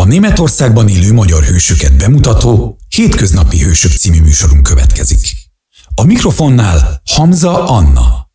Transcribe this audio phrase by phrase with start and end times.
[0.00, 5.18] A Németországban élő magyar hősöket bemutató Hétköznapi Hősök című műsorunk következik.
[5.94, 8.28] A mikrofonnál Hamza Anna.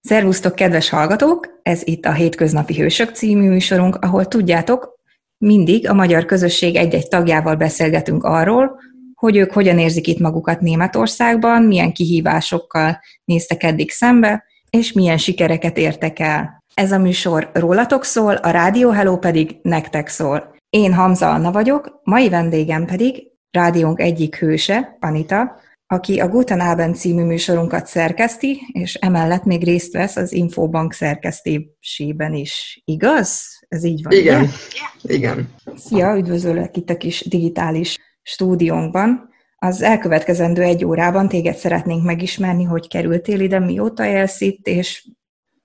[0.00, 1.48] Szervusztok, kedves hallgatók!
[1.62, 4.98] Ez itt a Hétköznapi Hősök című műsorunk, ahol tudjátok,
[5.38, 8.78] mindig a magyar közösség egy-egy tagjával beszélgetünk arról,
[9.14, 15.78] hogy ők hogyan érzik itt magukat Németországban, milyen kihívásokkal néztek eddig szembe, és milyen sikereket
[15.78, 16.63] értek el.
[16.74, 20.54] Ez a műsor rólatok szól, a Rádió Hello pedig nektek szól.
[20.70, 26.96] Én Hamza Anna vagyok, mai vendégem pedig rádiónk egyik hőse, Anita, aki a Guten Abend
[26.96, 32.82] című műsorunkat szerkeszti, és emellett még részt vesz az Infobank szerkesztésében is.
[32.84, 33.42] Igaz?
[33.68, 35.14] Ez így van, Igen, ugye?
[35.14, 35.54] igen.
[35.76, 39.28] Szia, üdvözöllek itt a kis digitális stúdiónkban.
[39.56, 45.08] Az elkövetkezendő egy órában téged szeretnénk megismerni, hogy kerültél ide, mióta élsz itt, és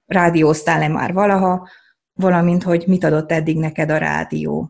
[0.10, 1.70] rádióztál-e már valaha,
[2.14, 4.70] valamint, hogy mit adott eddig neked a rádió.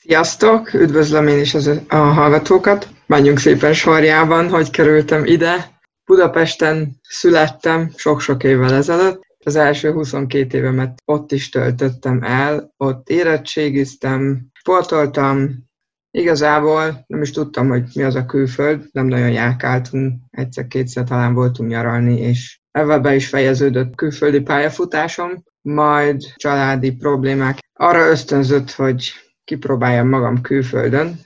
[0.00, 0.74] Sziasztok!
[0.74, 2.88] Üdvözlöm én is az, a hallgatókat.
[3.06, 5.80] Menjünk szépen sorjában, hogy kerültem ide.
[6.04, 9.20] Budapesten születtem sok-sok évvel ezelőtt.
[9.44, 15.70] Az első 22 évemet ott is töltöttem el, ott érettségiztem, sportoltam,
[16.14, 21.70] Igazából nem is tudtam, hogy mi az a külföld, nem nagyon járkáltunk, egyszer-kétszer talán voltunk
[21.70, 27.58] nyaralni, és ezzel be is fejeződött külföldi pályafutásom, majd családi problémák.
[27.72, 29.12] Arra ösztönzött, hogy
[29.44, 31.18] kipróbáljam magam külföldön,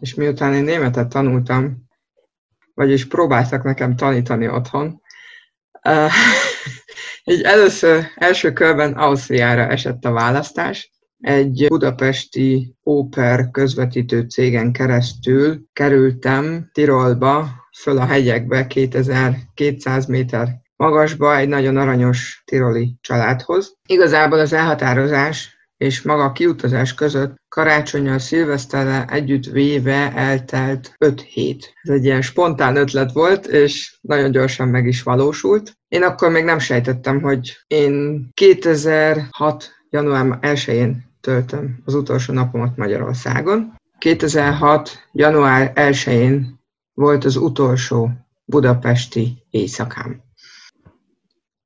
[0.00, 1.88] és miután én németet tanultam,
[2.74, 5.00] vagyis próbáltak nekem tanítani otthon,
[7.24, 16.70] így először, első körben Ausztriára esett a választás, egy budapesti óper közvetítő cégen keresztül kerültem
[16.72, 23.72] Tirolba, föl a hegyekbe, 2200 méter magasba egy nagyon aranyos tiroli családhoz.
[23.86, 31.72] Igazából az elhatározás és maga a kiutazás között karácsonyal, szilveszterrel együtt véve eltelt 5 hét.
[31.82, 35.72] Ez egy ilyen spontán ötlet volt, és nagyon gyorsan meg is valósult.
[35.88, 43.74] Én akkor még nem sejtettem, hogy én 2006 január 1-én töltöm az utolsó napomat Magyarországon.
[43.98, 45.08] 2006.
[45.12, 46.60] január 1-én
[46.94, 48.10] volt az utolsó
[48.44, 50.22] budapesti éjszakám.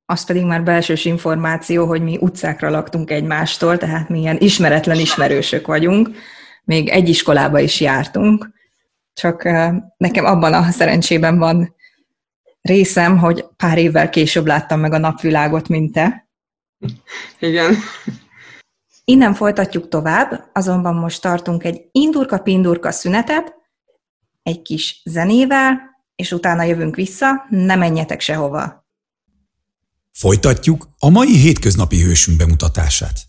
[0.05, 5.67] Az pedig már belsős információ, hogy mi utcákra laktunk egymástól, tehát mi ilyen ismeretlen ismerősök
[5.67, 6.09] vagyunk.
[6.63, 8.49] Még egy iskolába is jártunk,
[9.13, 9.43] csak
[9.97, 11.75] nekem abban a szerencsében van
[12.61, 16.27] részem, hogy pár évvel később láttam meg a napvilágot, mint te.
[17.39, 17.75] Igen.
[19.05, 23.56] Innen folytatjuk tovább, azonban most tartunk egy indurka-pindurka szünetet,
[24.47, 25.79] egy kis zenével,
[26.15, 28.85] és utána jövünk vissza, ne menjetek sehova.
[30.13, 33.19] Folytatjuk a mai hétköznapi hősünk bemutatását.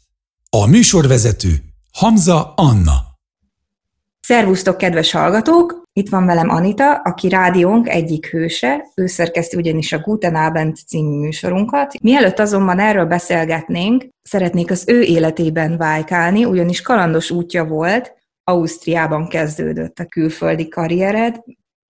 [0.51, 1.63] A műsorvezető
[1.93, 2.95] Hamza Anna.
[4.21, 5.83] Szervusztok, kedves hallgatók!
[5.93, 11.19] Itt van velem Anita, aki rádiónk egyik hőse, ő szerkeszti ugyanis a Guten Abend című
[11.19, 11.95] műsorunkat.
[12.03, 18.18] Mielőtt azonban erről beszélgetnénk, szeretnék az ő életében vájkálni, ugyanis kalandos útja volt,
[18.49, 21.43] Ausztriában kezdődött a külföldi karriered.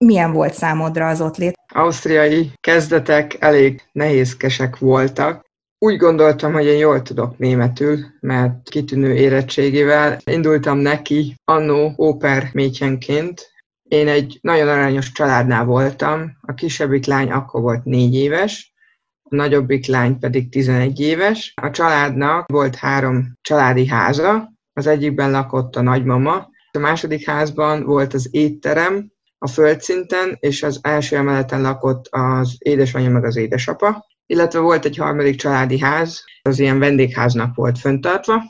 [0.04, 1.54] Milyen volt számodra az ott lét?
[1.74, 5.46] Ausztriai kezdetek elég nehézkesek voltak.
[5.78, 13.52] Úgy gondoltam, hogy én jól tudok németül, mert kitűnő érettségével indultam neki annó óper mécsenként,
[13.82, 18.74] én egy nagyon aranyos családnál voltam, a kisebbik lány akkor volt négy éves,
[19.22, 21.52] a nagyobbik lány pedig 11 éves.
[21.62, 28.14] A családnak volt három családi háza, az egyikben lakott a nagymama, a második házban volt
[28.14, 34.58] az étterem a földszinten, és az első emeleten lakott az édesanyja meg az édesapa, illetve
[34.58, 38.42] volt egy harmadik családi ház, az ilyen vendégháznak volt föntartva.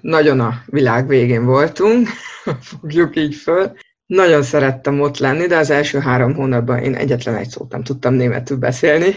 [0.00, 2.08] Nagyon a világ végén voltunk,
[2.80, 3.72] fogjuk így föl,
[4.06, 8.14] nagyon szerettem ott lenni, de az első három hónapban én egyetlen egy szót nem tudtam
[8.14, 9.14] németül beszélni.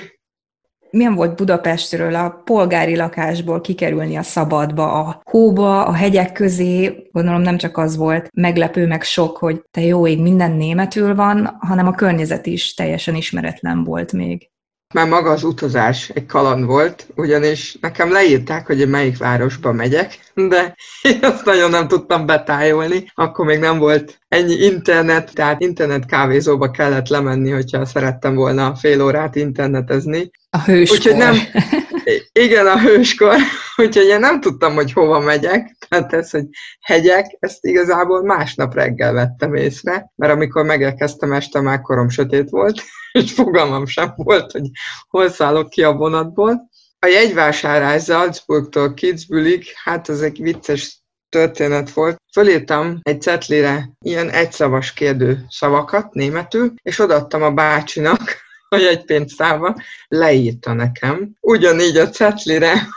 [0.95, 7.07] Milyen volt Budapestről a polgári lakásból kikerülni a szabadba, a hóba, a hegyek közé?
[7.11, 11.57] Gondolom nem csak az volt meglepő, meg sok, hogy te jó ég, minden németül van,
[11.59, 14.49] hanem a környezet is teljesen ismeretlen volt még
[14.95, 20.19] már maga az utazás egy kaland volt, ugyanis nekem leírták, hogy én melyik városba megyek,
[20.33, 23.11] de én azt nagyon nem tudtam betájolni.
[23.13, 29.03] Akkor még nem volt ennyi internet, tehát internet kávézóba kellett lemenni, hogyha szerettem volna fél
[29.03, 30.31] órát internetezni.
[30.49, 30.97] A hőskor.
[30.97, 31.35] Úgyhogy nem,
[32.31, 33.35] igen, a hőskor.
[33.77, 35.75] Úgyhogy én nem tudtam, hogy hova megyek.
[35.89, 36.45] Tehát ez, hogy
[36.81, 42.81] hegyek, ezt igazából másnap reggel vettem észre, mert amikor megérkeztem este, már korom sötét volt,
[43.11, 44.69] és fogalmam sem volt, hogy
[45.07, 46.69] hol szállok ki a vonatból.
[46.99, 52.21] A jegyvásárlás Salzburgtól Kitzbühelig, hát ez egy vicces történet volt.
[52.31, 59.75] Fölírtam egy cetlire ilyen egyszavas kérdő szavakat németül, és odaadtam a bácsinak, a jegypénztába,
[60.07, 61.31] leírta nekem.
[61.41, 62.87] Ugyanígy a cetlire,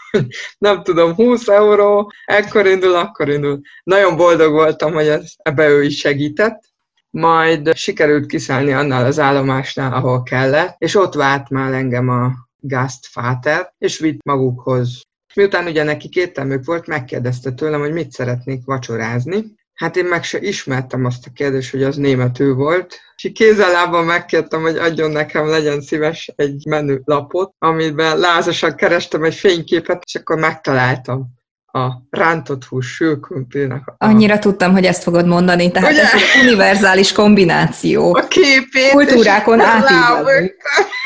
[0.59, 3.61] nem tudom, 20 euró, ekkor indul, akkor indul.
[3.83, 6.67] Nagyon boldog voltam, hogy ez, ebbe ő is segített.
[7.11, 13.75] Majd sikerült kiszállni annál az állomásnál, ahol kellett, és ott várt már engem a Gastfáter,
[13.79, 15.03] és vitt magukhoz.
[15.35, 19.45] Miután ugye neki kételmük volt, megkérdezte tőlem, hogy mit szeretnék vacsorázni.
[19.79, 24.61] Hát én meg se ismertem azt a kérdést, hogy az németül volt, és kézzel megkértem,
[24.61, 31.27] hogy adjon nekem, legyen szíves egy menülapot, amiben lázasan kerestem egy fényképet, és akkor megtaláltam
[31.73, 33.83] a rántott hús sülkümplőnek.
[33.87, 33.95] A...
[33.99, 36.03] Annyira tudtam, hogy ezt fogod mondani, tehát Ugye?
[36.03, 38.15] ez egy univerzális kombináció.
[38.15, 38.91] A képét.
[38.91, 40.57] Kultúrákon átívelő.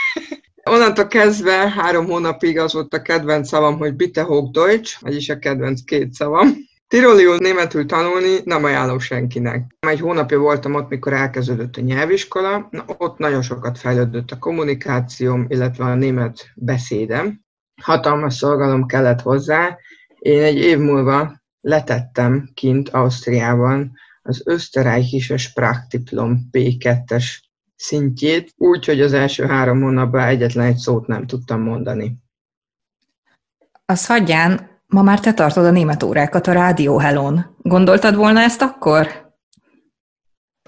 [0.71, 5.39] Onnantól kezdve három hónapig az volt a kedvenc szavam, hogy bitte hoch Deutsch, vagyis a
[5.39, 6.71] kedvenc két szavam.
[6.93, 9.77] Tiroliul németül tanulni nem ajánlom senkinek.
[9.81, 15.45] Egy hónapja voltam ott, mikor elkezdődött a nyelviskola, Na, ott nagyon sokat fejlődött a kommunikációm,
[15.49, 17.41] illetve a német beszédem.
[17.83, 19.79] Hatalmas szolgalom kellett hozzá.
[20.19, 23.93] Én egy év múlva letettem kint Ausztriában
[24.23, 27.25] az Österreichische Sprachdiplom P2-es
[27.77, 32.17] szintjét, úgy, hogy az első három hónapban egyetlen egy szót nem tudtam mondani.
[33.85, 37.57] Az hagyján, ma már te tartod a német órákat a Rádió Helon.
[37.59, 39.09] Gondoltad volna ezt akkor?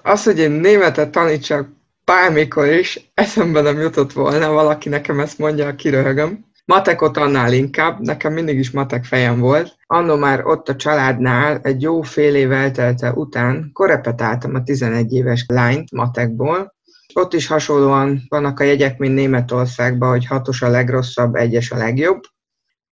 [0.03, 1.69] Az, hogy én németet tanítsak
[2.05, 6.45] bármikor is, eszembe nem jutott volna, valaki nekem ezt mondja, kiröhögöm.
[6.65, 9.75] Matekot annál inkább, nekem mindig is matek fejem volt.
[9.85, 15.45] Annó már ott a családnál egy jó fél év eltelte után korepetáltam a 11 éves
[15.47, 16.75] lányt matekból,
[17.13, 22.21] ott is hasonlóan vannak a jegyek, mint Németországban, hogy hatos a legrosszabb, egyes a legjobb.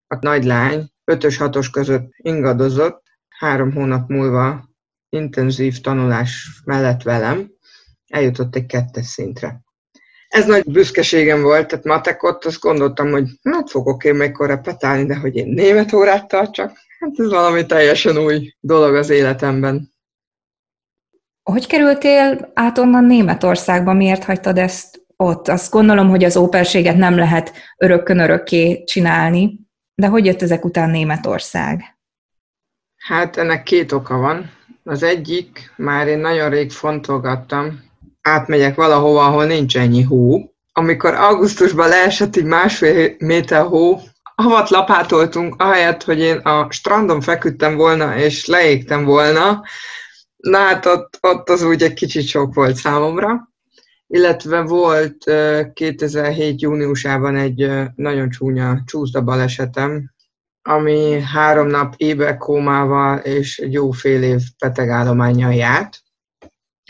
[0.06, 4.68] A nagy lány ötös hatos között ingadozott, három hónap múlva
[5.08, 7.50] intenzív tanulás mellett velem
[8.06, 9.60] eljutott egy kettes szintre.
[10.28, 15.16] Ez nagy büszkeségem volt, tehát matekot, azt gondoltam, hogy hát fogok én még repetálni, de
[15.16, 19.92] hogy én német órát tartsak, hát ez valami teljesen új dolog az életemben.
[21.42, 23.92] Hogy kerültél át onnan Németországba?
[23.92, 25.48] Miért hagytad ezt ott?
[25.48, 29.58] Azt gondolom, hogy az óperséget nem lehet örökkön örökké csinálni,
[30.00, 31.96] de hogy jött ezek után Németország?
[32.96, 34.50] Hát ennek két oka van.
[34.84, 37.82] Az egyik, már én nagyon rég fontolgattam,
[38.22, 40.52] átmegyek valahova, ahol nincs ennyi hó.
[40.72, 44.00] Amikor augusztusban leesett így másfél méter hó,
[44.34, 49.62] havat lapátoltunk, ahelyett, hogy én a strandon feküdtem volna, és leégtem volna,
[50.40, 53.49] Na hát ott, ott az úgy egy kicsit sok volt számomra.
[54.12, 55.24] Illetve volt
[55.72, 56.60] 2007.
[56.60, 60.10] júniusában egy nagyon csúnya csúszda balesetem,
[60.62, 66.02] ami három nap ébekkómával és egy jó fél év betegállományjal járt.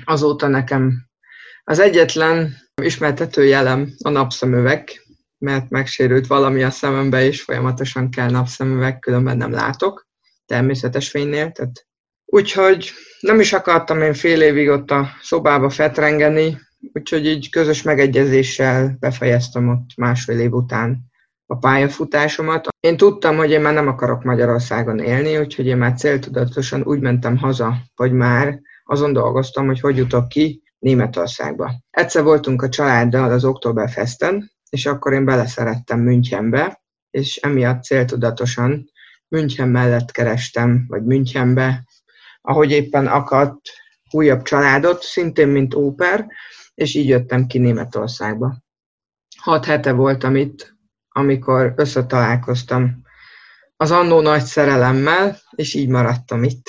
[0.04, 1.06] Azóta nekem
[1.64, 4.88] az egyetlen ismertető jelem a napszemüveg,
[5.38, 10.06] mert megsérült valami a szemembe, és folyamatosan kell napszemüveg, különben nem látok
[10.46, 11.88] természetes fénynél, tehát
[12.32, 12.90] Úgyhogy
[13.20, 16.58] nem is akartam én fél évig ott a szobába fetrengeni,
[16.92, 21.10] úgyhogy így közös megegyezéssel befejeztem ott másfél év után
[21.46, 22.68] a pályafutásomat.
[22.80, 27.36] Én tudtam, hogy én már nem akarok Magyarországon élni, úgyhogy én már céltudatosan úgy mentem
[27.36, 31.72] haza, hogy már azon dolgoztam, hogy hogy jutok ki Németországba.
[31.90, 38.90] Egyszer voltunk a családdal az Oktoberfesten, és akkor én beleszerettem Münchenbe, és emiatt céltudatosan
[39.28, 41.84] München mellett kerestem, vagy Münchenbe,
[42.40, 43.60] ahogy éppen akadt
[44.10, 46.26] újabb családot, szintén mint óper,
[46.80, 48.56] és így jöttem ki Németországba.
[49.36, 50.76] Hat hete voltam itt,
[51.08, 53.02] amikor összetalálkoztam
[53.76, 56.68] az annó nagy szerelemmel, és így maradtam itt.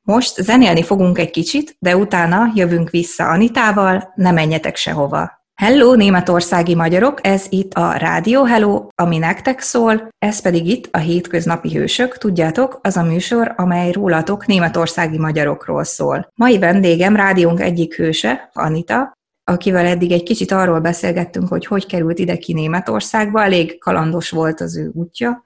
[0.00, 5.39] Most zenélni fogunk egy kicsit, de utána jövünk vissza Anitával, ne menjetek sehova.
[5.60, 7.26] Hello, németországi magyarok!
[7.26, 12.78] Ez itt a Rádió Hello, ami nektek szól, ez pedig itt a Hétköznapi Hősök, tudjátok,
[12.82, 16.32] az a műsor, amely rólatok németországi magyarokról szól.
[16.34, 19.12] Mai vendégem rádiónk egyik hőse, Anita,
[19.44, 24.60] akivel eddig egy kicsit arról beszélgettünk, hogy hogy került ide ki Németországba, elég kalandos volt
[24.60, 25.44] az ő útja.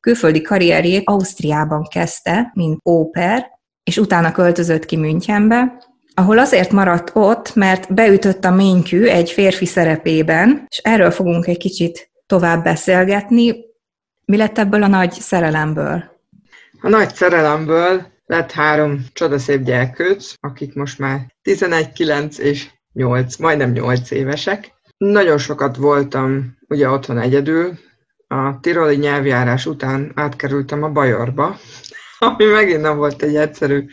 [0.00, 3.46] Külföldi karrierjét Ausztriában kezdte, mint óper,
[3.84, 5.89] és utána költözött ki Münchenbe,
[6.20, 11.56] ahol azért maradt ott, mert beütött a ménykű egy férfi szerepében, és erről fogunk egy
[11.58, 13.54] kicsit tovább beszélgetni.
[14.24, 16.04] Mi lett ebből a nagy szerelemből?
[16.80, 23.72] A nagy szerelemből lett három csodaszép gyerkőc, akik most már 11, 9 és 8, majdnem
[23.72, 24.72] 8 évesek.
[24.96, 27.78] Nagyon sokat voltam ugye otthon egyedül.
[28.28, 31.56] A tiroli nyelvjárás után átkerültem a Bajorba,
[32.18, 33.86] ami megint nem volt egy egyszerű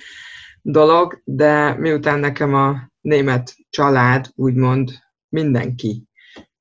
[0.71, 4.91] dolog, de miután nekem a német család, úgymond
[5.29, 6.03] mindenki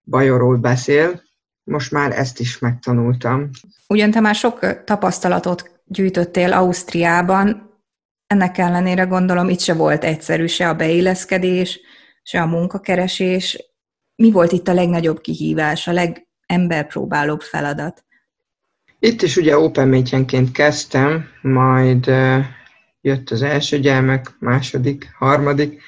[0.05, 1.23] bajorul beszél,
[1.65, 3.51] most már ezt is megtanultam.
[3.89, 7.71] Ugyan te már sok tapasztalatot gyűjtöttél Ausztriában,
[8.27, 11.81] ennek ellenére gondolom itt se volt egyszerű se a beilleszkedés,
[12.23, 13.71] se a munkakeresés.
[14.17, 18.05] Mi volt itt a legnagyobb kihívás, a legemberpróbálóbb feladat?
[18.99, 19.89] Itt is ugye open
[20.53, 22.11] kezdtem, majd
[23.07, 25.83] jött az első gyermek, második, harmadik,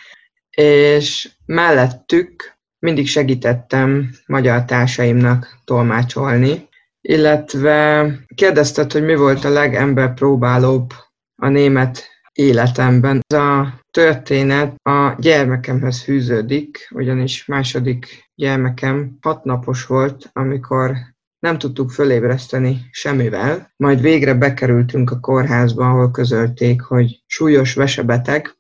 [0.51, 6.69] és mellettük mindig segítettem magyar társaimnak tolmácsolni,
[7.01, 10.93] illetve kérdezted, hogy mi volt a legemberpróbálóbb
[11.37, 13.21] a német életemben.
[13.27, 20.97] Ez a történet a gyermekemhez fűződik, ugyanis második gyermekem hat napos volt, amikor
[21.39, 28.57] nem tudtuk fölébreszteni semmivel, majd végre bekerültünk a kórházba, ahol közölték, hogy súlyos vesebeteg,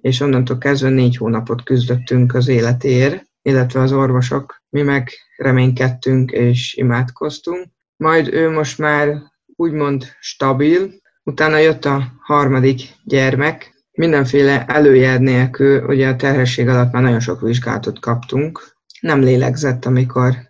[0.00, 6.74] és onnantól kezdve négy hónapot küzdöttünk az életéért, illetve az orvosok, mi meg reménykedtünk és
[6.74, 7.66] imádkoztunk.
[7.96, 9.22] Majd ő most már
[9.56, 10.90] úgymond stabil,
[11.22, 17.40] utána jött a harmadik gyermek, mindenféle előjel nélkül, ugye a terhesség alatt már nagyon sok
[17.40, 20.45] vizsgálatot kaptunk, nem lélegzett, amikor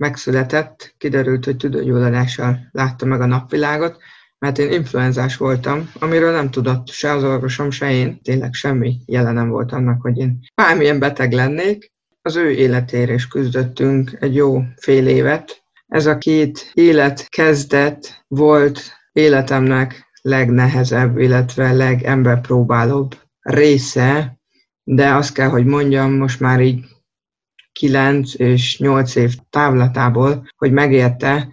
[0.00, 3.96] megszületett, kiderült, hogy tüdőgyulladással látta meg a napvilágot,
[4.38, 9.48] mert én influenzás voltam, amiről nem tudott se az orvosom, se én, tényleg semmi jelenem
[9.48, 11.92] volt annak, hogy én bármilyen beteg lennék.
[12.22, 15.62] Az ő életére is küzdöttünk egy jó fél évet.
[15.86, 18.80] Ez a két élet kezdet volt
[19.12, 24.38] életemnek legnehezebb, illetve legemberpróbálóbb része,
[24.84, 26.84] de azt kell, hogy mondjam, most már így
[27.80, 31.48] 9 és 8 év távlatából, hogy megérte.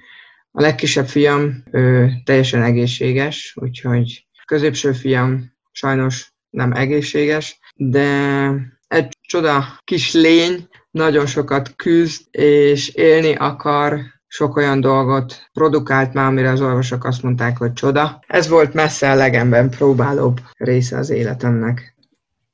[0.52, 8.52] A legkisebb fiam ő teljesen egészséges, úgyhogy középső fiam sajnos nem egészséges, de
[8.88, 16.26] egy csoda kis lény, nagyon sokat küzd, és élni akar, sok olyan dolgot produkált már,
[16.26, 18.20] amire az orvosok azt mondták, hogy csoda.
[18.28, 21.97] Ez volt messze a legemben próbálóbb része az életemnek.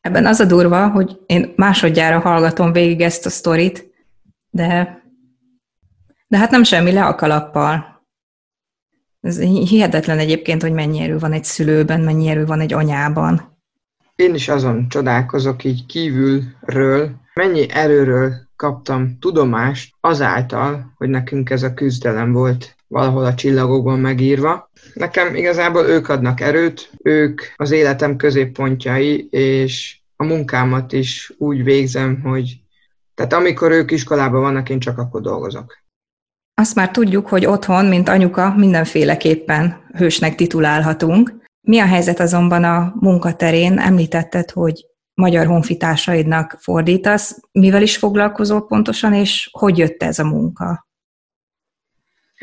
[0.04, 3.94] Ebben az a durva, hogy én másodjára hallgatom végig ezt a sztorit,
[4.50, 5.02] de,
[6.28, 8.02] de hát nem semmi le a kalappal.
[9.22, 13.58] Ez hihetetlen egyébként, hogy mennyi erő van egy szülőben, mennyi erő van egy anyában.
[14.16, 21.74] Én is azon csodálkozok így kívülről, mennyi erőről kaptam tudomást azáltal, hogy nekünk ez a
[21.74, 24.70] küzdelem volt valahol a csillagokban megírva.
[24.94, 32.22] Nekem igazából ők adnak erőt, ők az életem középpontjai, és a munkámat is úgy végzem,
[32.22, 32.62] hogy
[33.16, 35.78] tehát amikor ők iskolában vannak, én csak akkor dolgozok.
[36.62, 41.34] Azt már tudjuk, hogy otthon, mint anyuka, mindenféleképpen hősnek titulálhatunk.
[41.62, 43.80] Mi a helyzet azonban a munkaterén?
[43.80, 47.40] Említetted, hogy magyar honfitársaidnak fordítasz.
[47.52, 50.88] Mivel is foglalkozol pontosan, és hogy jött ez a munka?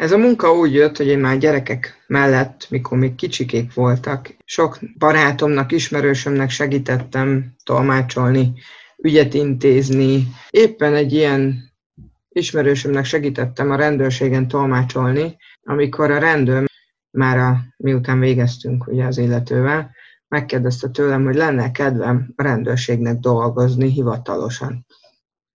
[0.00, 4.78] Ez a munka úgy jött, hogy én már gyerekek mellett, mikor még kicsikék voltak, sok
[4.98, 8.52] barátomnak, ismerősömnek segítettem tolmácsolni,
[8.96, 10.26] ügyet intézni.
[10.50, 11.70] Éppen egy ilyen
[12.28, 16.70] ismerősömnek segítettem a rendőrségen tolmácsolni, amikor a rendőr
[17.10, 19.90] már a, miután végeztünk ugye az illetővel,
[20.28, 24.86] megkérdezte tőlem, hogy lenne kedvem a rendőrségnek dolgozni hivatalosan.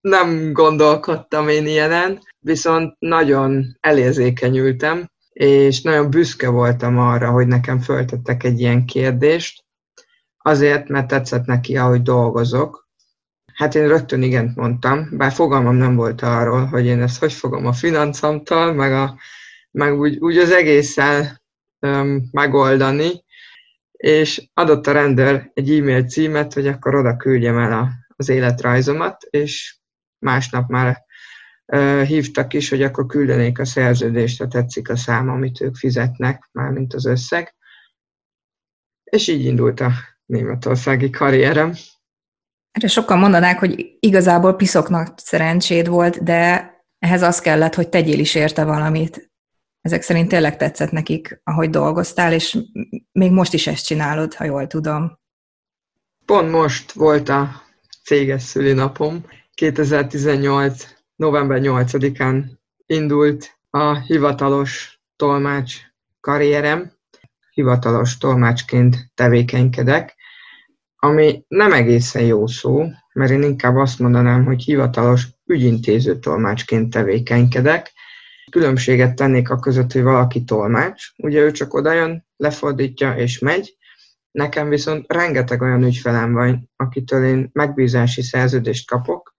[0.05, 8.43] Nem gondolkodtam én ilyenen, viszont nagyon elérzékenyültem, és nagyon büszke voltam arra, hogy nekem föltettek
[8.43, 9.63] egy ilyen kérdést,
[10.37, 12.89] azért, mert tetszett neki, ahogy dolgozok.
[13.53, 17.65] Hát én rögtön igent mondtam, bár fogalmam nem volt arról, hogy én ezt hogy fogom
[17.65, 19.17] a financomtól, meg, a,
[19.71, 21.41] meg úgy, úgy az egésszel
[21.79, 23.23] öm, megoldani,
[23.91, 29.23] és adott a rendőr egy e-mail címet, hogy akkor oda küldjem el a, az életrajzomat,
[29.29, 29.83] és
[30.25, 31.03] másnap már
[32.05, 36.93] hívtak is, hogy akkor küldenék a szerződést, ha tetszik a szám, amit ők fizetnek, mármint
[36.93, 37.55] az összeg.
[39.03, 39.91] És így indult a
[40.25, 41.73] németországi karrierem.
[42.71, 48.35] Erre sokan mondanák, hogy igazából piszoknak szerencséd volt, de ehhez az kellett, hogy tegyél is
[48.35, 49.33] érte valamit
[49.85, 52.57] ezek szerint tényleg tetszett nekik, ahogy dolgoztál, és
[53.11, 55.19] még most is ezt csinálod, ha jól tudom.
[56.25, 57.61] Pont most volt a
[58.03, 59.25] céges szülinapom.
[59.55, 60.87] 2018.
[61.15, 62.43] november 8-án
[62.85, 65.75] indult a hivatalos tolmács
[66.19, 66.91] karrierem.
[67.51, 70.15] Hivatalos tolmácsként tevékenykedek,
[70.95, 77.91] ami nem egészen jó szó, mert én inkább azt mondanám, hogy hivatalos ügyintéző tolmácsként tevékenykedek,
[78.51, 83.77] különbséget tennék a között, hogy valaki tolmács, ugye ő csak odajön, lefordítja és megy,
[84.31, 89.34] nekem viszont rengeteg olyan ügyfelem van, akitől én megbízási szerződést kapok,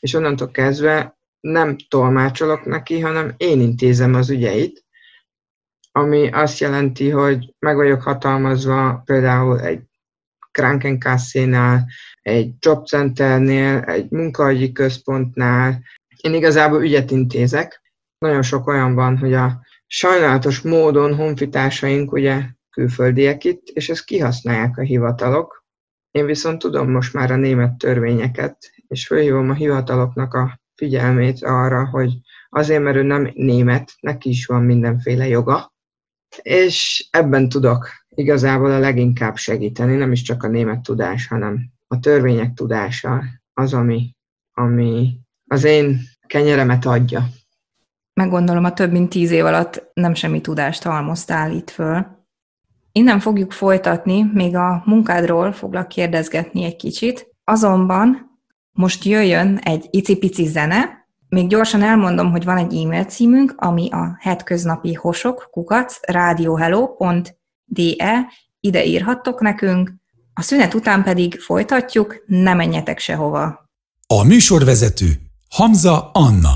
[0.00, 4.84] és onnantól kezdve nem tolmácsolok neki, hanem én intézem az ügyeit,
[5.92, 9.80] ami azt jelenti, hogy meg vagyok hatalmazva például egy
[10.50, 11.86] Krankenkassénál,
[12.22, 15.82] egy jobcenternél, egy munkahogyi központnál.
[16.20, 17.82] Én igazából ügyet intézek.
[18.18, 24.78] Nagyon sok olyan van, hogy a sajnálatos módon honfitársaink ugye külföldiek itt, és ezt kihasználják
[24.78, 25.64] a hivatalok.
[26.10, 31.88] Én viszont tudom most már a német törvényeket, és fölhívom a hivataloknak a figyelmét arra,
[31.88, 32.12] hogy
[32.48, 35.72] azért, mert ő nem német, neki is van mindenféle joga,
[36.42, 41.98] és ebben tudok igazából a leginkább segíteni, nem is csak a német tudás, hanem a
[41.98, 43.22] törvények tudása
[43.54, 44.14] az, ami,
[44.52, 47.28] ami az én kenyeremet adja.
[48.14, 52.06] Meggondolom, a több mint tíz év alatt nem semmi tudást halmoztál itt föl.
[52.92, 57.30] Innen fogjuk folytatni, még a munkádról foglak kérdezgetni egy kicsit.
[57.44, 58.25] Azonban
[58.76, 64.16] most jöjjön egy icipici zene, még gyorsan elmondom, hogy van egy e-mail címünk, ami a
[64.20, 68.26] hetköznapi hosok, kukac, radiohello.de,
[68.60, 69.92] ide írhattok nekünk,
[70.34, 73.70] a szünet után pedig folytatjuk, ne menjetek sehova.
[74.06, 75.06] A műsorvezető
[75.50, 76.50] Hamza Anna.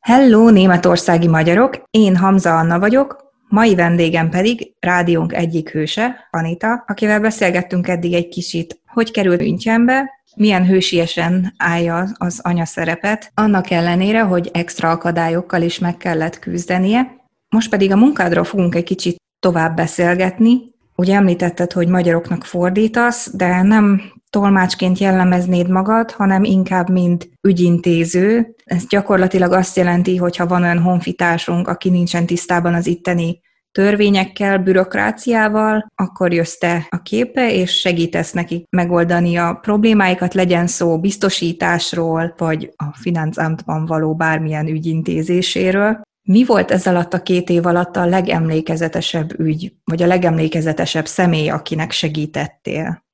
[0.00, 1.82] Hello, németországi magyarok!
[1.90, 3.16] Én Hamza Anna vagyok,
[3.48, 10.21] mai vendégem pedig rádiónk egyik hőse, Anita, akivel beszélgettünk eddig egy kicsit, hogy került Münchenbe,
[10.36, 17.16] milyen hősiesen állja az anya szerepet, annak ellenére, hogy extra akadályokkal is meg kellett küzdenie.
[17.48, 20.70] Most pedig a munkádról fogunk egy kicsit tovább beszélgetni.
[20.96, 28.54] Ugye említetted, hogy magyaroknak fordítasz, de nem tolmácsként jellemeznéd magad, hanem inkább mint ügyintéző.
[28.64, 33.40] Ez gyakorlatilag azt jelenti, hogy ha van olyan honfitársunk, aki nincsen tisztában az itteni
[33.72, 41.00] törvényekkel, bürokráciával, akkor jössz te a képe, és segítesz nekik megoldani a problémáikat, legyen szó
[41.00, 46.00] biztosításról, vagy a finanszamtban való bármilyen ügyintézéséről.
[46.22, 51.48] Mi volt ez alatt a két év alatt a legemlékezetesebb ügy, vagy a legemlékezetesebb személy,
[51.48, 53.04] akinek segítettél?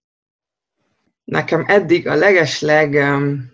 [1.25, 3.05] Nekem eddig a legesleg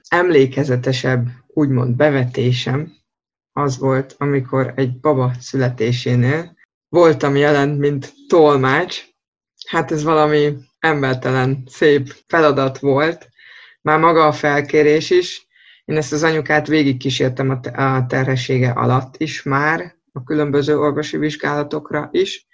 [0.09, 2.93] emlékezetesebb, úgymond bevetésem
[3.53, 6.57] az volt, amikor egy baba születésénél
[6.94, 9.04] voltam jelen, mint tolmács.
[9.68, 13.28] Hát ez valami embertelen, szép feladat volt.
[13.80, 15.46] Már maga a felkérés is.
[15.85, 22.46] Én ezt az anyukát végigkísértem a terhessége alatt is már, a különböző orvosi vizsgálatokra is,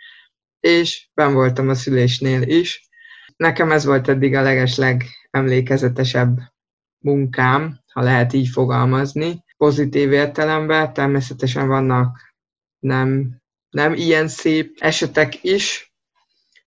[0.61, 2.89] és ben voltam a szülésnél is.
[3.37, 6.39] Nekem ez volt eddig a legesleg emlékezetesebb
[6.99, 10.93] munkám, ha lehet így fogalmazni, pozitív értelemben.
[10.93, 12.35] Természetesen vannak
[12.79, 13.40] nem
[13.71, 15.95] nem ilyen szép esetek is,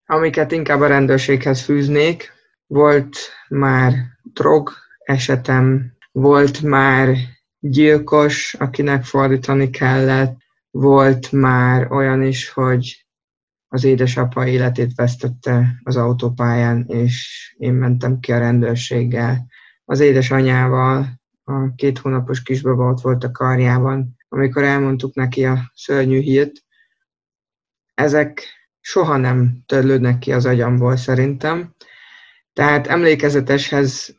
[0.06, 2.32] amiket inkább a rendőrséghez fűznék.
[2.66, 3.16] Volt
[3.48, 7.16] már drog esetem, volt már
[7.58, 10.36] gyilkos, akinek fordítani kellett,
[10.70, 13.06] volt már olyan is, hogy
[13.68, 19.46] az édesapa életét vesztette az autópályán, és én mentem ki a rendőrséggel.
[19.84, 26.20] Az édesanyával, a két hónapos kisbaba ott volt a karjában, amikor elmondtuk neki a szörnyű
[26.20, 26.52] hírt,
[27.94, 28.42] ezek
[28.80, 31.74] soha nem törlődnek ki az agyamból szerintem.
[32.52, 34.16] Tehát emlékezeteshez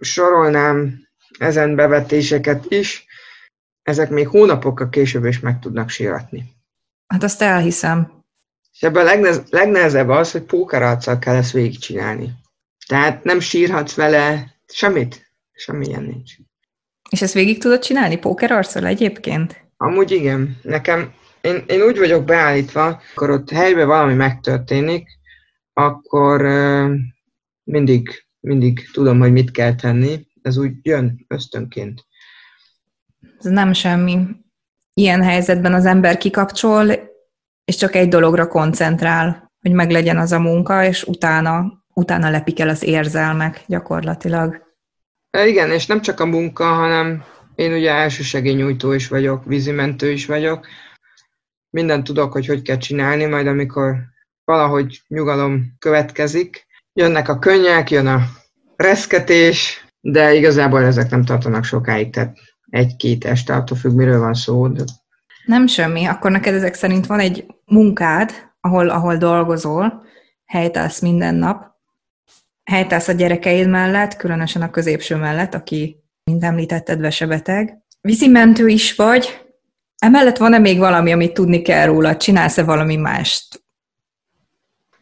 [0.00, 1.06] sorolnám
[1.38, 3.06] ezen bevetéseket is,
[3.82, 6.54] ezek még hónapokkal később is meg tudnak síratni.
[7.06, 8.24] Hát azt elhiszem.
[8.72, 12.32] És ebben a legnehezebb, legnehezebb az, hogy pókerarccal kell ezt végigcsinálni.
[12.86, 16.32] Tehát nem sírhatsz vele semmit, semmilyen nincs.
[17.10, 19.64] És ezt végig tudod csinálni pókerarccal egyébként?
[19.76, 20.58] Amúgy igen.
[20.62, 21.14] Nekem
[21.46, 25.08] én, én úgy vagyok beállítva, akkor ott helyben valami megtörténik,
[25.72, 26.90] akkor uh,
[27.62, 30.26] mindig, mindig tudom, hogy mit kell tenni.
[30.42, 32.06] Ez úgy jön ösztönként.
[33.38, 34.18] Ez nem semmi.
[34.94, 36.90] Ilyen helyzetben az ember kikapcsol,
[37.64, 42.68] és csak egy dologra koncentrál, hogy meglegyen az a munka, és utána, utána lepik el
[42.68, 44.74] az érzelmek gyakorlatilag.
[45.44, 50.66] Igen, és nem csak a munka, hanem én ugye elsősegélynyújtó is vagyok, vízimentő is vagyok,
[51.76, 53.96] mindent tudok, hogy hogy kell csinálni, majd amikor
[54.44, 58.20] valahogy nyugalom következik, jönnek a könnyek, jön a
[58.76, 62.36] reszketés, de igazából ezek nem tartanak sokáig, tehát
[62.70, 64.68] egy-két este, attól függ, miről van szó.
[64.68, 64.84] De...
[65.44, 70.04] Nem semmi, akkor neked ezek szerint van egy munkád, ahol, ahol dolgozol,
[70.44, 71.64] helytálsz minden nap,
[72.64, 77.78] helytálsz a gyerekeid mellett, különösen a középső mellett, aki, mint említetted, vesebeteg.
[78.00, 79.45] Vízimentő is vagy,
[79.98, 82.16] Emellett van-e még valami, amit tudni kell róla?
[82.16, 83.64] Csinálsz-e valami mást?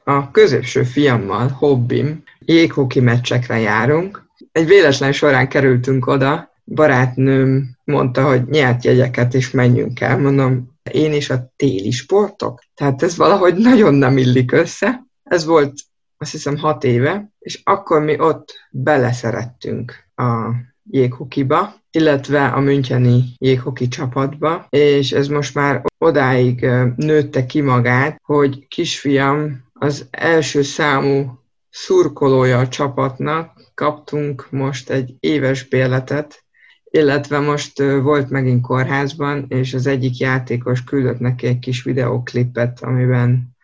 [0.04, 4.22] A középső fiammal, hobbim, jéghoki meccsekre járunk.
[4.52, 10.18] Egy véletlen során kerültünk oda, barátnőm mondta, hogy nyert jegyeket, és menjünk el.
[10.18, 12.60] Mondom, én is a téli sportok?
[12.74, 15.04] Tehát ez valahogy nagyon nem illik össze.
[15.22, 15.72] Ez volt
[16.16, 20.50] azt hiszem hat éve, és akkor mi ott beleszerettünk a
[20.90, 28.66] jéghokiba, illetve a Müncheni jéghoki csapatba, és ez most már odáig nőtte ki magát, hogy
[28.68, 31.38] kisfiam az első számú
[31.70, 36.44] szurkolója a csapatnak, kaptunk most egy éves bérletet,
[36.90, 43.56] illetve most volt megint kórházban, és az egyik játékos küldött neki egy kis videoklipet, amiben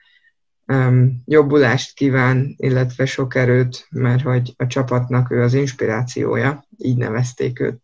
[0.67, 7.61] um, jobbulást kíván, illetve sok erőt, mert hogy a csapatnak ő az inspirációja, így nevezték
[7.61, 7.83] őt.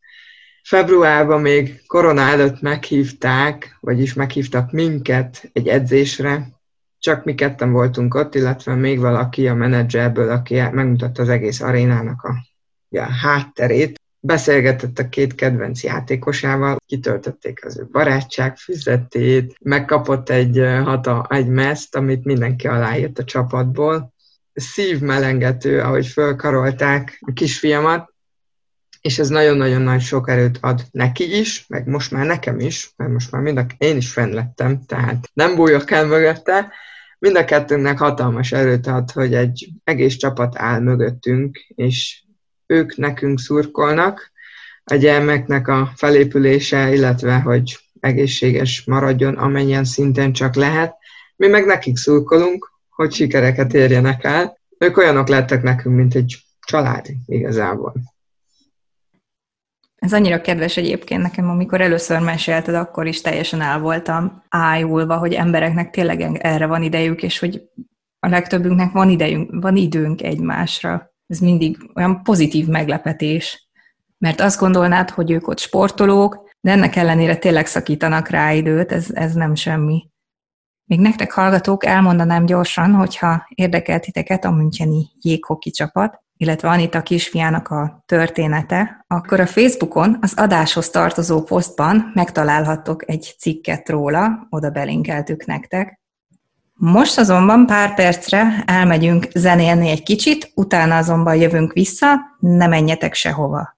[0.67, 6.49] Februárban még korona előtt meghívták, vagyis meghívtak minket egy edzésre,
[6.99, 12.23] csak mi ketten voltunk ott, illetve még valaki a menedzserből, aki megmutatta az egész arénának
[12.23, 12.35] a,
[12.99, 14.01] a hátterét.
[14.21, 21.97] Beszélgetett a két kedvenc játékosával, kitöltötték az ő barátság füzetét, megkapott egy, hata, egy meszt,
[21.97, 24.13] amit mindenki aláírt a csapatból.
[24.53, 28.15] Szívmelengető, ahogy fölkarolták a kisfiamat,
[29.01, 33.13] és ez nagyon-nagyon nagy sok erőt ad neki is, meg most már nekem is, mert
[33.13, 36.73] most már mind a, én is fenn lettem, tehát nem bújok el mögötte,
[37.19, 42.23] mind a kettőnknek hatalmas erőt ad, hogy egy egész csapat áll mögöttünk, és
[42.67, 44.35] ők nekünk szurkolnak,
[44.85, 50.97] a gyermeknek a felépülése, illetve hogy egészséges maradjon, amennyien szinten csak lehet.
[51.37, 54.59] Mi meg nekik szurkolunk, hogy sikereket érjenek el.
[54.79, 57.95] Ők olyanok lettek nekünk, mint egy család igazából.
[60.07, 65.33] Ez annyira kedves egyébként nekem, amikor először mesélted, akkor is teljesen el voltam ájulva, hogy
[65.33, 67.63] embereknek tényleg erre van idejük, és hogy
[68.19, 71.15] a legtöbbünknek van idejünk, van időnk egymásra.
[71.27, 73.69] Ez mindig olyan pozitív meglepetés,
[74.19, 79.11] mert azt gondolnád, hogy ők ott sportolók, de ennek ellenére tényleg szakítanak rá időt, ez,
[79.11, 80.11] ez nem semmi.
[80.85, 87.69] Még nektek hallgatók elmondanám gyorsan, hogyha érdekel titeket a Müncheni jéghoki csapat, illetve Anita kisfiának
[87.69, 95.45] a története, akkor a Facebookon az adáshoz tartozó posztban megtalálhattok egy cikket róla, oda belinkeltük
[95.45, 96.01] nektek.
[96.73, 103.77] Most azonban pár percre elmegyünk zenélni egy kicsit, utána azonban jövünk vissza, ne menjetek sehova.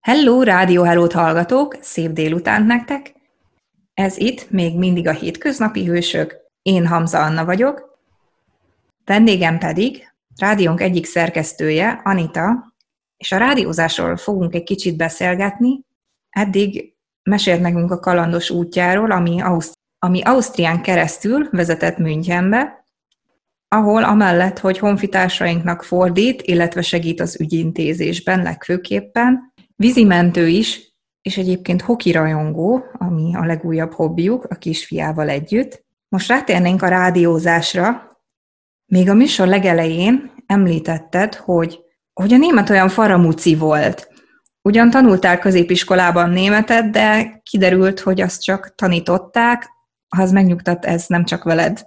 [0.00, 3.14] Hello, Rádió Hellót hallgatók, szép délután nektek!
[3.94, 7.98] Ez itt még mindig a hétköznapi hősök, én Hamza Anna vagyok,
[9.04, 10.09] vendégem pedig
[10.40, 12.74] rádiónk egyik szerkesztője, Anita,
[13.16, 15.80] és a rádiózásról fogunk egy kicsit beszélgetni.
[16.30, 22.84] Eddig mesélt nekünk a kalandos útjáról, ami, Auszt- ami Ausztrián keresztül vezetett Münchenbe,
[23.68, 32.12] ahol amellett, hogy honfitársainknak fordít, illetve segít az ügyintézésben legfőképpen, vízimentő is, és egyébként hoki
[32.12, 35.84] rajongó, ami a legújabb hobbiuk, a kisfiával együtt.
[36.08, 38.09] Most rátérnénk a rádiózásra,
[38.90, 41.80] még a műsor legelején említetted, hogy,
[42.12, 44.08] hogy a német olyan faramúci volt.
[44.62, 49.68] Ugyan tanultál középiskolában németet, de kiderült, hogy azt csak tanították,
[50.16, 51.86] ha az megnyugtat, ez nem csak veled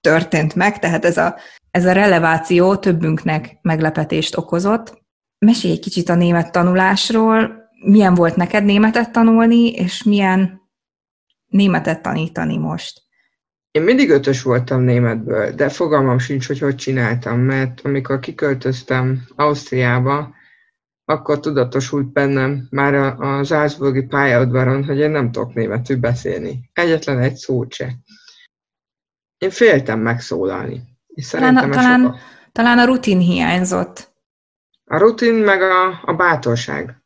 [0.00, 1.36] történt meg, tehát ez a,
[1.70, 5.02] ez a releváció többünknek meglepetést okozott.
[5.38, 10.60] Mesélj egy kicsit a német tanulásról, milyen volt neked németet tanulni, és milyen
[11.46, 13.02] németet tanítani most?
[13.72, 20.34] Én mindig ötös voltam németből, de fogalmam sincs, hogy hogy csináltam, mert amikor kiköltöztem Ausztriába,
[21.04, 26.70] akkor tudatosult bennem már a Salzburgi pályaudvaron, hogy én nem tudok németül beszélni.
[26.72, 27.92] Egyetlen egy szót se.
[29.38, 30.82] Én féltem megszólalni.
[31.06, 32.16] És talán, a, talán,
[32.52, 34.12] talán a rutin hiányzott.
[34.84, 37.02] A rutin meg a, a bátorság.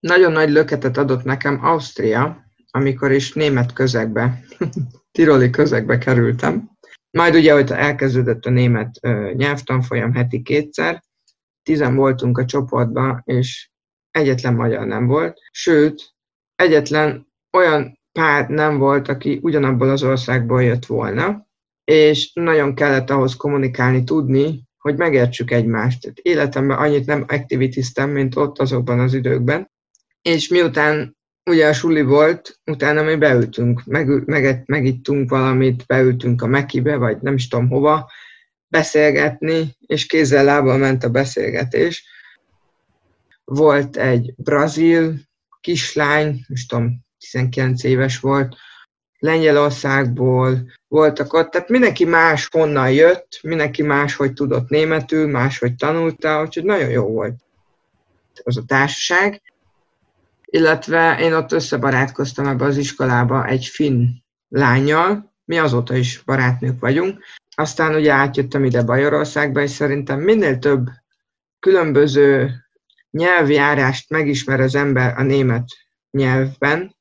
[0.00, 4.44] Nagyon nagy löketet adott nekem Ausztria, amikor is német közegbe
[5.14, 6.70] tiroli közegbe kerültem.
[7.10, 9.00] Majd ugye, hogy elkezdődött a német
[9.32, 11.02] nyelvtanfolyam heti kétszer,
[11.62, 13.70] tizen voltunk a csoportban, és
[14.10, 16.14] egyetlen magyar nem volt, sőt,
[16.56, 21.46] egyetlen olyan pár nem volt, aki ugyanabból az országból jött volna,
[21.84, 26.12] és nagyon kellett ahhoz kommunikálni, tudni, hogy megértsük egymást.
[26.22, 29.70] Életemben annyit nem aktivitiztem, mint ott azokban az időkben.
[30.22, 36.46] És miután ugye a suli volt, utána mi beültünk, meg, meg, megittunk valamit, beültünk a
[36.46, 38.10] Mekibe, vagy nem is tudom hova,
[38.68, 42.04] beszélgetni, és kézzel lábbal ment a beszélgetés.
[43.44, 45.14] Volt egy brazil
[45.60, 48.56] kislány, nem tudom, 19 éves volt,
[49.18, 55.74] Lengyelországból voltak ott, tehát mindenki más honnan jött, mindenki más, hogy tudott németül, más, hogy
[55.74, 57.34] tanulta, úgyhogy nagyon jó volt
[58.42, 59.42] az a társaság.
[60.54, 64.06] Illetve én ott összebarátkoztam ebbe az iskolába egy finn
[64.48, 67.24] lányjal, mi azóta is barátnők vagyunk.
[67.56, 70.90] Aztán ugye átjöttem ide Bajorországba, és szerintem minél több
[71.60, 72.52] különböző
[73.10, 75.64] nyelvjárást megismer az ember a német
[76.10, 76.94] nyelvben,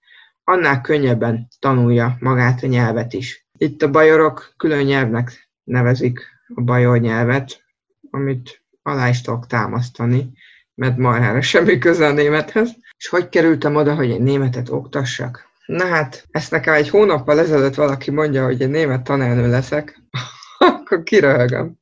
[0.44, 3.48] annál könnyebben tanulja magát a nyelvet is.
[3.58, 6.20] Itt a bajorok külön nyelvnek nevezik
[6.56, 7.63] a bajor nyelvet,
[8.10, 10.32] amit alá is tudok támasztani,
[10.76, 12.82] mert marhára semmi köze a némethez.
[13.04, 15.50] És hogy kerültem oda, hogy én németet oktassak?
[15.66, 20.02] Na hát, ezt nekem egy hónappal ezelőtt valaki mondja, hogy én német tanárnő leszek,
[20.58, 21.74] akkor kiröhögöm.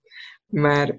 [0.47, 0.93] Mert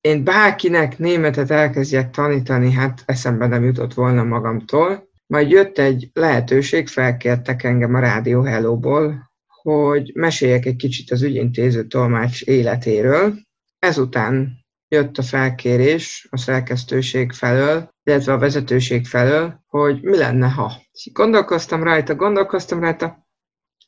[0.00, 5.08] én bárkinek németet elkezdjek tanítani, hát eszembe nem jutott volna magamtól.
[5.26, 11.86] Majd jött egy lehetőség, felkértek engem a Rádió Hello-ból, hogy meséljek egy kicsit az ügyintéző
[11.86, 13.34] tolmács életéről.
[13.78, 14.63] Ezután
[14.94, 20.72] jött a felkérés a szerkesztőség felől, illetve a vezetőség felől, hogy mi lenne, ha.
[21.12, 23.26] Gondolkoztam rajta, gondolkoztam rajta,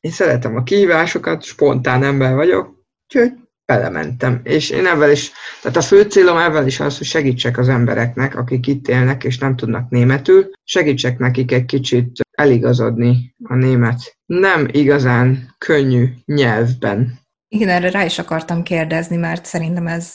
[0.00, 3.32] én szeretem a kihívásokat, spontán ember vagyok, úgyhogy
[3.66, 4.40] belementem.
[4.42, 8.36] És én ebben is, tehát a fő célom ebben is az, hogy segítsek az embereknek,
[8.36, 14.68] akik itt élnek és nem tudnak németül, segítsek nekik egy kicsit eligazodni a német nem
[14.70, 17.18] igazán könnyű nyelvben.
[17.48, 20.14] Igen, erre rá is akartam kérdezni, mert szerintem ez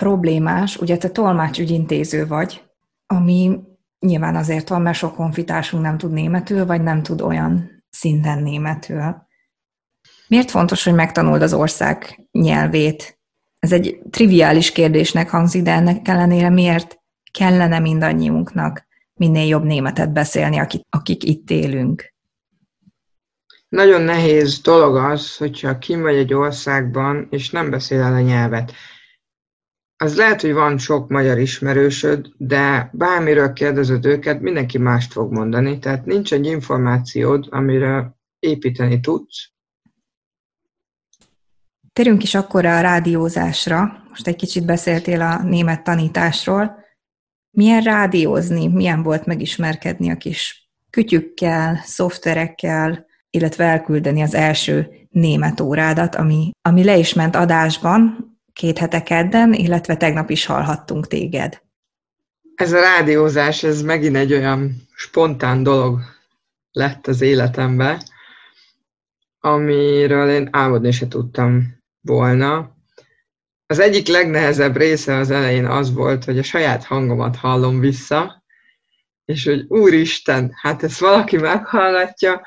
[0.00, 0.76] problémás.
[0.76, 2.62] Ugye te tolmácsügyintéző vagy,
[3.06, 3.60] ami
[3.98, 9.26] nyilván azért van, mert sok konfitásunk nem tud németül, vagy nem tud olyan szinten németül.
[10.28, 13.18] Miért fontos, hogy megtanuld az ország nyelvét?
[13.58, 16.98] Ez egy triviális kérdésnek hangzik, de ennek ellenére miért
[17.32, 22.14] kellene mindannyiunknak minél jobb németet beszélni, akik, akik itt élünk?
[23.68, 28.72] Nagyon nehéz dolog az, hogyha kim vagy egy országban, és nem beszél el a nyelvet.
[30.02, 35.78] Az lehet, hogy van sok magyar ismerősöd, de bármiről kérdezed őket, mindenki mást fog mondani,
[35.78, 39.50] tehát nincs egy információd, amire építeni tudsz,
[41.92, 44.04] Térjünk is akkor a rádiózásra.
[44.08, 46.84] Most egy kicsit beszéltél a német tanításról.
[47.50, 56.14] Milyen rádiózni, milyen volt megismerkedni a kis kütyükkel, szoftverekkel, illetve elküldeni az első német órádat,
[56.14, 58.30] ami, ami le is ment adásban
[58.60, 61.62] két hete kedden, illetve tegnap is hallhattunk téged.
[62.54, 66.00] Ez a rádiózás, ez megint egy olyan spontán dolog
[66.72, 68.02] lett az életemben,
[69.38, 72.76] amiről én álmodni se tudtam volna.
[73.66, 78.44] Az egyik legnehezebb része az elején az volt, hogy a saját hangomat hallom vissza,
[79.24, 82.42] és hogy úristen, hát ezt valaki meghallgatja,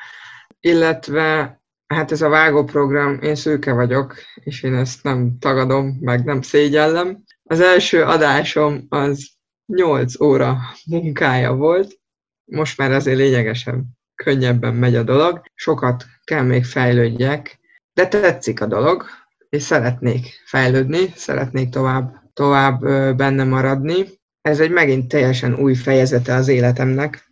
[0.60, 1.62] illetve
[1.94, 7.24] hát ez a vágóprogram, én szőke vagyok, és én ezt nem tagadom, meg nem szégyellem.
[7.44, 9.30] Az első adásom az
[9.66, 12.00] 8 óra munkája volt,
[12.46, 17.60] most már azért lényegesen könnyebben megy a dolog, sokat kell még fejlődjek,
[17.94, 19.06] de tetszik a dolog,
[19.50, 22.82] és szeretnék fejlődni, szeretnék tovább, tovább
[23.16, 24.06] benne maradni.
[24.42, 27.32] Ez egy megint teljesen új fejezete az életemnek.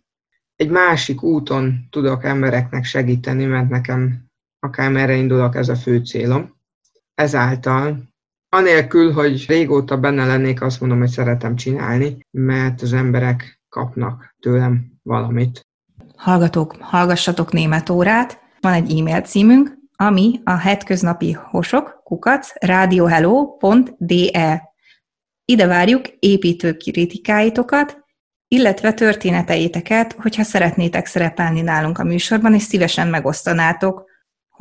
[0.56, 4.30] Egy másik úton tudok embereknek segíteni, mert nekem
[4.66, 6.56] akármerre indulok, ez a fő célom.
[7.14, 8.12] Ezáltal,
[8.48, 14.92] anélkül, hogy régóta benne lennék, azt mondom, hogy szeretem csinálni, mert az emberek kapnak tőlem
[15.02, 15.66] valamit.
[16.16, 18.40] Hallgatók, hallgassatok német órát.
[18.60, 24.62] Van egy e-mail címünk, ami a hetköznapi hosok, kukac, radiohello.de.
[25.44, 27.98] Ide várjuk építő kritikáitokat,
[28.48, 34.10] illetve történeteiteket, hogyha szeretnétek szerepelni nálunk a műsorban, és szívesen megosztanátok,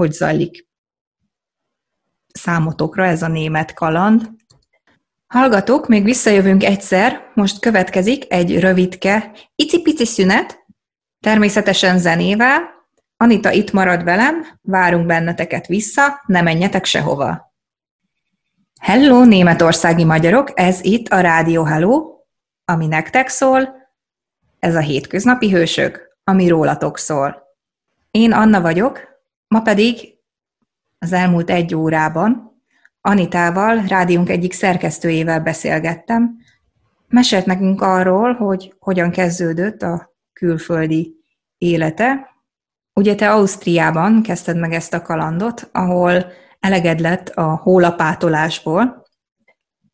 [0.01, 0.67] hogy zajlik
[2.33, 4.29] számotokra ez a német kaland.
[5.27, 10.65] Hallgatók, még visszajövünk egyszer, most következik egy rövidke, icipici szünet,
[11.19, 12.69] természetesen zenével,
[13.17, 17.53] Anita itt marad velem, várunk benneteket vissza, ne menjetek sehova.
[18.79, 22.17] Hello, németországi magyarok, ez itt a Rádió Hello,
[22.65, 23.75] ami nektek szól,
[24.59, 27.43] ez a hétköznapi hősök, ami rólatok szól.
[28.11, 29.10] Én Anna vagyok,
[29.51, 30.17] ma pedig
[30.99, 32.49] az elmúlt egy órában
[33.01, 36.37] Anitával, rádiónk egyik szerkesztőjével beszélgettem.
[37.07, 41.15] Mesélt nekünk arról, hogy hogyan kezdődött a külföldi
[41.57, 42.31] élete,
[42.93, 46.25] Ugye te Ausztriában kezdted meg ezt a kalandot, ahol
[46.59, 49.07] eleged lett a hólapátolásból,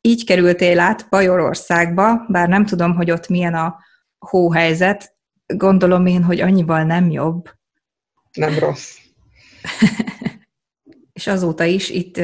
[0.02, 3.78] így kerültél át Bajorországba, bár nem tudom, hogy ott milyen a
[4.18, 5.16] hóhelyzet,
[5.46, 7.50] gondolom én, hogy annyival nem jobb,
[8.34, 8.98] Nem rossz.
[11.14, 12.22] És azóta is itt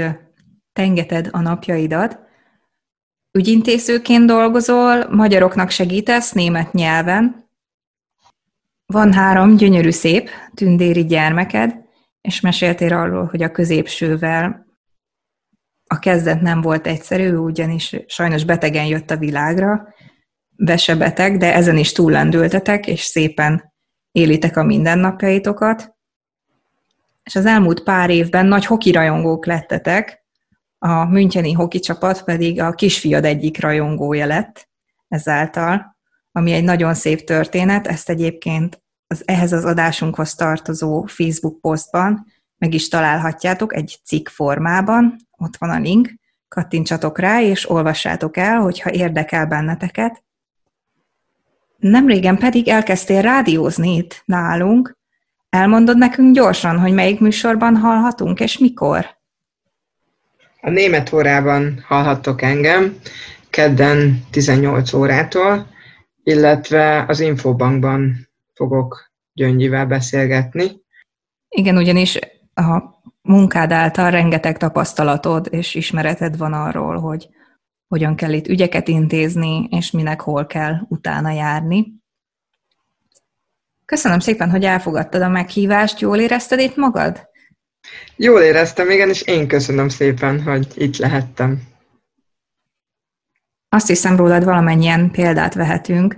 [0.74, 2.20] tengeted a napjaidat.
[3.32, 7.50] Ügyintézőként dolgozol, magyaroknak segítesz német nyelven.
[8.86, 11.76] Van három gyönyörű szép tündéri gyermeked,
[12.22, 14.66] és meséltél arról, hogy a középsővel
[15.88, 19.94] a kezdet nem volt egyszerű, ugyanis sajnos betegen jött a világra,
[20.98, 23.74] beteg, de ezen is túllendültetek, és szépen
[24.12, 25.93] élitek a mindennapjaitokat.
[27.24, 30.24] És az elmúlt pár évben nagy hoki rajongók lettetek,
[30.78, 34.70] a Müncheni hoki csapat pedig a kisfiad egyik rajongója lett
[35.08, 35.98] ezáltal,
[36.32, 42.26] ami egy nagyon szép történet, ezt egyébként az ehhez az adásunkhoz tartozó Facebook posztban
[42.58, 46.14] meg is találhatjátok egy cikk formában, ott van a link,
[46.48, 50.24] kattintsatok rá, és olvassátok el, hogyha érdekel benneteket.
[51.78, 54.98] Nemrégen pedig elkezdtél rádiózni itt nálunk.
[55.54, 59.06] Elmondod nekünk gyorsan, hogy melyik műsorban hallhatunk, és mikor?
[60.62, 62.98] A német órában hallhattok engem,
[63.50, 65.68] kedden 18 órától,
[66.24, 70.72] illetve az Infobankban fogok Gyöngyivel beszélgetni.
[71.50, 72.20] Igen, ugyanis
[72.54, 72.84] a
[73.22, 77.30] munkád által rengeteg tapasztalatod és ismereted van arról, hogy
[77.88, 82.03] hogyan kell itt ügyeket intézni, és minek hol kell utána járni.
[83.94, 86.00] Köszönöm szépen, hogy elfogadtad a meghívást.
[86.00, 87.30] Jól érezted itt magad?
[88.16, 91.62] Jól éreztem, igen, és én köszönöm szépen, hogy itt lehettem.
[93.70, 96.18] Azt hiszem rólad valamennyien példát vehetünk.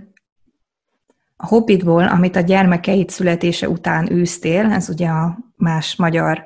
[1.36, 6.44] A Hobbitból, amit a gyermekeid születése után űztél, ez ugye a más magyar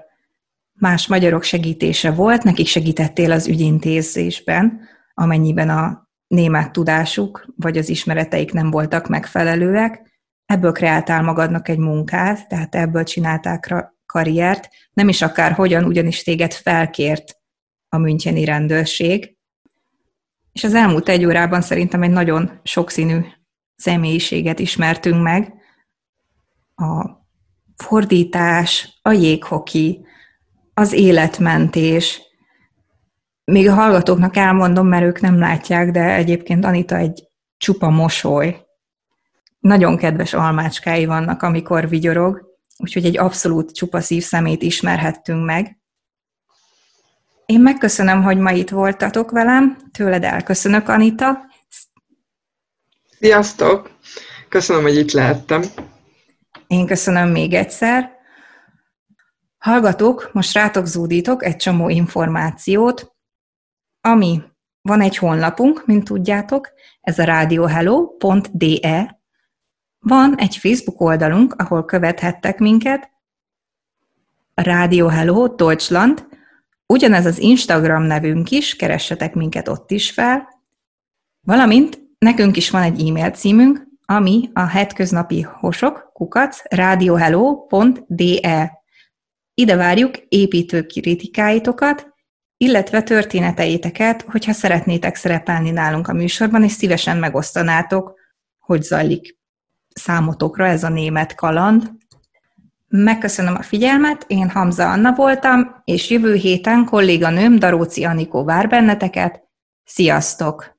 [0.74, 4.82] más magyarok segítése volt, nekik segítettél az ügyintézésben,
[5.14, 10.09] amennyiben a német tudásuk vagy az ismereteik nem voltak megfelelőek.
[10.50, 13.74] Ebből kreáltál magadnak egy munkát, tehát ebből csinálták
[14.06, 17.38] karriert, nem is akár hogyan, ugyanis téged felkért
[17.90, 19.38] a Müncheni rendőrség.
[20.52, 23.20] És az elmúlt egy órában szerintem egy nagyon sokszínű
[23.76, 25.54] személyiséget ismertünk meg.
[26.76, 27.10] A
[27.76, 30.06] fordítás, a jéghoki,
[30.74, 32.22] az életmentés.
[33.44, 38.68] Még a hallgatóknak elmondom, mert ők nem látják, de egyébként Anita egy csupa mosoly.
[39.60, 45.80] Nagyon kedves almácskái vannak, amikor vigyorog, úgyhogy egy abszolút csupa szívszemét ismerhettünk meg.
[47.46, 51.40] Én megköszönöm, hogy ma itt voltatok velem, tőled elköszönök, Anita.
[53.20, 53.98] Sziasztok!
[54.50, 55.64] Köszönöm, hogy itt lehettem.
[56.68, 58.12] Én köszönöm még egyszer.
[59.58, 63.16] Hallgatók, most rátok zúdítok egy csomó információt,
[64.02, 64.42] ami
[64.82, 66.70] van egy honlapunk, mint tudjátok,
[67.02, 69.19] ez a radiohello.de.
[70.00, 73.10] Van egy Facebook oldalunk, ahol követhettek minket,
[74.54, 76.28] Radio Hello Deutschland,
[76.86, 80.48] ugyanez az Instagram nevünk is, keressetek minket ott is fel,
[81.42, 88.72] valamint nekünk is van egy e-mail címünk, ami a hetköznapi hosok, kukac, radiohello.de.
[89.54, 92.08] Ide várjuk építő kritikáitokat,
[92.58, 98.20] illetve történeteiteket, hogyha szeretnétek szerepelni nálunk a műsorban, és szívesen megosztanátok,
[98.60, 99.39] hogy zajlik
[99.94, 101.92] számotokra ez a német kaland.
[102.88, 109.44] Megköszönöm a figyelmet, én Hamza Anna voltam, és jövő héten kolléganőm Daróci Anikó vár benneteket.
[109.86, 110.78] Sziasztok!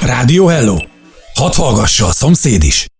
[0.00, 0.76] Rádió Hello!
[1.34, 2.91] Hadd hallgassa a szomszéd is!